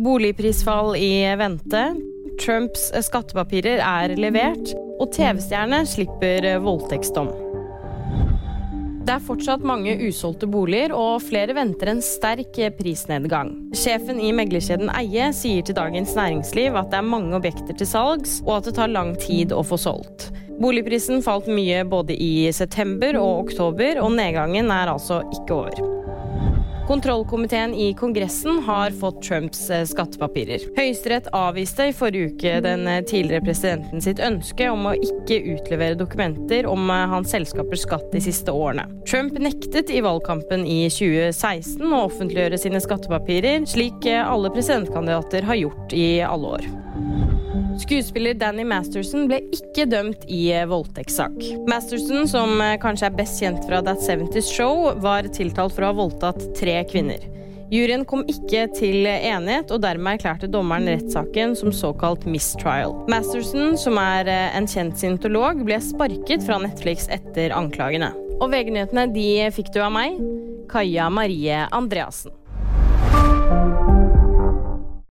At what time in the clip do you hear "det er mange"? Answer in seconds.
16.92-17.36